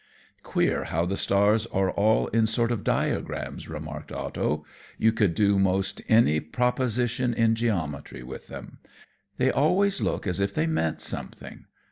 "Queer 0.41 0.85
how 0.85 1.05
the 1.05 1.15
stars 1.15 1.67
are 1.67 1.91
all 1.91 2.25
in 2.29 2.47
sort 2.47 2.71
of 2.71 2.83
diagrams," 2.83 3.69
remarked 3.69 4.11
Otto. 4.11 4.65
"You 4.97 5.11
could 5.11 5.35
do 5.35 5.59
most 5.59 6.01
any 6.09 6.39
proposition 6.39 7.35
in 7.35 7.53
geometry 7.53 8.23
with 8.23 8.51
'em. 8.51 8.79
They 9.37 9.51
always 9.51 10.01
look 10.01 10.25
as 10.25 10.39
if 10.39 10.55
they 10.55 10.65
meant 10.65 11.01
something. 11.01 11.65